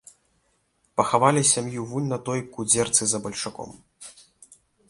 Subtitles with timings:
[1.01, 3.71] Пахавалі сям'ю вунь на той кудзерцы за бальшаком.